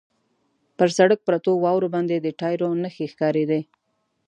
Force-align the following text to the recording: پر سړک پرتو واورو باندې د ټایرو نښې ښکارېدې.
پر 0.77 0.89
سړک 0.97 1.19
پرتو 1.27 1.51
واورو 1.63 1.87
باندې 1.95 2.15
د 2.19 2.27
ټایرو 2.39 2.67
نښې 2.81 3.05
ښکارېدې. 3.13 3.61